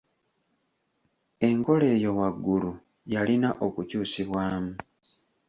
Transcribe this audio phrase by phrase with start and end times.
[1.47, 2.71] Enkola eyo waggulu
[3.13, 4.73] yalina okukyusibwamu.